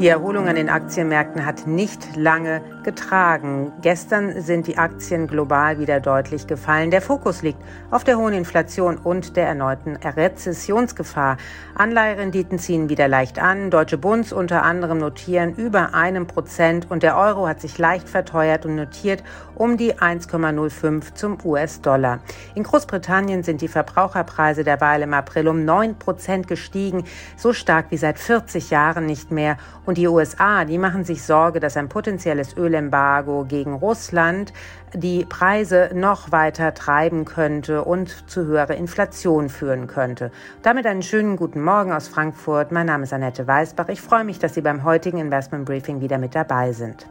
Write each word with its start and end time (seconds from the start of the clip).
Die 0.00 0.08
Erholung 0.08 0.48
an 0.48 0.54
den 0.54 0.70
Aktienmärkten 0.70 1.44
hat 1.44 1.66
nicht 1.66 2.16
lange 2.16 2.62
getragen. 2.84 3.70
Gestern 3.82 4.40
sind 4.40 4.66
die 4.66 4.78
Aktien 4.78 5.26
global 5.26 5.78
wieder 5.78 6.00
deutlich 6.00 6.46
gefallen. 6.46 6.90
Der 6.90 7.02
Fokus 7.02 7.42
liegt 7.42 7.58
auf 7.90 8.02
der 8.02 8.16
hohen 8.16 8.32
Inflation 8.32 8.96
und 8.96 9.36
der 9.36 9.46
erneuten 9.46 9.96
Rezessionsgefahr. 9.96 11.36
Anleiherenditen 11.74 12.58
ziehen 12.58 12.88
wieder 12.88 13.08
leicht 13.08 13.38
an. 13.38 13.70
Deutsche 13.70 13.98
Bunds 13.98 14.32
unter 14.32 14.62
anderem 14.62 14.96
notieren 14.96 15.54
über 15.54 15.92
einem 15.92 16.26
Prozent 16.26 16.90
und 16.90 17.02
der 17.02 17.18
Euro 17.18 17.46
hat 17.46 17.60
sich 17.60 17.76
leicht 17.76 18.08
verteuert 18.08 18.64
und 18.64 18.76
notiert 18.76 19.22
um 19.54 19.76
die 19.76 19.92
1,05 19.92 21.14
zum 21.14 21.36
US-Dollar. 21.44 22.20
In 22.54 22.62
Großbritannien 22.62 23.42
sind 23.42 23.60
die 23.60 23.68
Verbraucherpreise 23.68 24.64
derweil 24.64 25.02
im 25.02 25.12
April 25.12 25.48
um 25.48 25.66
9 25.66 25.98
Prozent 25.98 26.48
gestiegen, 26.48 27.04
so 27.36 27.52
stark 27.52 27.90
wie 27.90 27.98
seit 27.98 28.18
40 28.18 28.70
Jahren 28.70 29.04
nicht 29.04 29.30
mehr. 29.30 29.58
Und 29.90 29.98
die 29.98 30.06
USA, 30.06 30.64
die 30.64 30.78
machen 30.78 31.02
sich 31.02 31.24
Sorge, 31.24 31.58
dass 31.58 31.76
ein 31.76 31.88
potenzielles 31.88 32.56
Ölembargo 32.56 33.44
gegen 33.44 33.74
Russland 33.74 34.52
die 34.94 35.24
Preise 35.24 35.90
noch 35.94 36.30
weiter 36.30 36.74
treiben 36.74 37.24
könnte 37.24 37.82
und 37.82 38.30
zu 38.30 38.44
höherer 38.44 38.76
Inflation 38.76 39.48
führen 39.48 39.88
könnte. 39.88 40.30
Damit 40.62 40.86
einen 40.86 41.02
schönen 41.02 41.34
guten 41.34 41.60
Morgen 41.60 41.90
aus 41.90 42.06
Frankfurt. 42.06 42.70
Mein 42.70 42.86
Name 42.86 43.02
ist 43.02 43.12
Annette 43.12 43.48
Weißbach. 43.48 43.88
Ich 43.88 44.00
freue 44.00 44.22
mich, 44.22 44.38
dass 44.38 44.54
Sie 44.54 44.60
beim 44.60 44.84
heutigen 44.84 45.18
Investment 45.18 45.64
Briefing 45.64 46.00
wieder 46.00 46.18
mit 46.18 46.36
dabei 46.36 46.70
sind. 46.70 47.08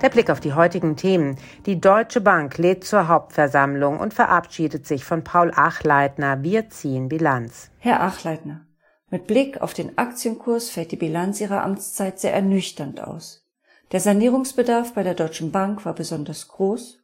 Der 0.00 0.10
Blick 0.10 0.30
auf 0.30 0.38
die 0.38 0.52
heutigen 0.52 0.94
Themen. 0.94 1.36
Die 1.66 1.80
Deutsche 1.80 2.20
Bank 2.20 2.56
lädt 2.56 2.84
zur 2.84 3.08
Hauptversammlung 3.08 3.98
und 3.98 4.14
verabschiedet 4.14 4.86
sich 4.86 5.04
von 5.04 5.24
Paul 5.24 5.50
Achleitner. 5.52 6.44
Wir 6.44 6.70
ziehen 6.70 7.08
Bilanz. 7.08 7.72
Herr 7.78 8.00
Achleitner, 8.04 8.64
mit 9.10 9.26
Blick 9.26 9.60
auf 9.60 9.74
den 9.74 9.98
Aktienkurs 9.98 10.70
fällt 10.70 10.92
die 10.92 10.96
Bilanz 10.96 11.40
Ihrer 11.40 11.64
Amtszeit 11.64 12.20
sehr 12.20 12.32
ernüchternd 12.32 13.00
aus. 13.00 13.44
Der 13.90 13.98
Sanierungsbedarf 13.98 14.94
bei 14.94 15.02
der 15.02 15.14
Deutschen 15.14 15.50
Bank 15.50 15.84
war 15.84 15.94
besonders 15.94 16.46
groß 16.46 17.00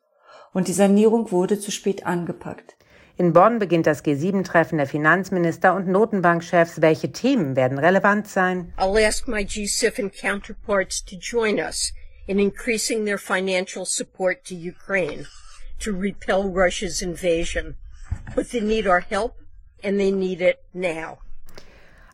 und 0.52 0.68
die 0.68 0.72
Sanierung 0.72 1.32
wurde 1.32 1.58
zu 1.58 1.72
spät 1.72 2.06
angepackt. 2.06 2.76
In 3.16 3.32
Bonn 3.32 3.58
beginnt 3.58 3.88
das 3.88 4.04
G7-Treffen 4.04 4.78
der 4.78 4.86
Finanzminister 4.86 5.74
und 5.74 5.88
Notenbankchefs. 5.88 6.80
Welche 6.80 7.10
Themen 7.10 7.56
werden 7.56 7.78
relevant 7.78 8.28
sein? 8.28 8.72
I'll 8.76 9.04
ask 9.04 9.26
my 9.26 9.40
G7 9.40 10.12
counterparts 10.16 11.04
to 11.04 11.16
join 11.16 11.58
us 11.58 11.92
in 12.26 12.38
increasing 12.38 13.04
their 13.04 13.18
financial 13.18 13.84
support 13.84 14.44
to 14.44 14.54
Ukraine 14.54 15.26
to 15.80 15.92
repel 15.92 16.50
Russia's 16.50 17.02
invasion. 17.02 17.76
But 18.34 18.50
they 18.50 18.60
need 18.60 18.86
our 18.86 19.00
help 19.00 19.36
and 19.82 19.98
they 19.98 20.10
need 20.10 20.40
it 20.40 20.62
now. 20.72 21.18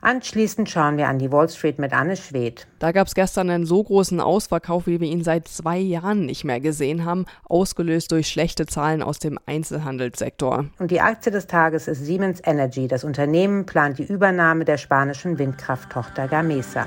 Anschließend 0.02 0.70
schauen 0.70 0.96
wir 0.96 1.08
an 1.08 1.18
die 1.18 1.30
Wall 1.30 1.50
Street 1.50 1.78
mit 1.78 1.92
Anne 1.92 2.16
Schwedt. 2.16 2.66
Da 2.78 2.90
gab 2.90 3.06
es 3.06 3.14
gestern 3.14 3.50
einen 3.50 3.66
so 3.66 3.82
großen 3.82 4.18
Ausverkauf, 4.18 4.86
wie 4.86 4.98
wir 4.98 5.08
ihn 5.08 5.22
seit 5.22 5.46
zwei 5.46 5.76
Jahren 5.76 6.24
nicht 6.24 6.42
mehr 6.42 6.58
gesehen 6.58 7.04
haben, 7.04 7.26
ausgelöst 7.44 8.10
durch 8.10 8.28
schlechte 8.28 8.64
Zahlen 8.64 9.02
aus 9.02 9.18
dem 9.18 9.38
Einzelhandelssektor. 9.44 10.64
Und 10.78 10.90
die 10.90 11.02
Aktie 11.02 11.30
des 11.30 11.46
Tages 11.46 11.86
ist 11.86 12.02
Siemens 12.02 12.40
Energy. 12.42 12.88
Das 12.88 13.04
Unternehmen 13.04 13.66
plant 13.66 13.98
die 13.98 14.04
Übernahme 14.04 14.64
der 14.64 14.78
spanischen 14.78 15.38
Windkrafttochter 15.38 16.28
Gamesa. 16.28 16.86